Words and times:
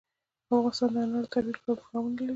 افغانستان 0.55 0.89
د 0.93 0.97
انار 1.03 1.25
د 1.27 1.31
ترویج 1.33 1.55
لپاره 1.57 1.65
پروګرامونه 1.79 2.15
لري. 2.19 2.29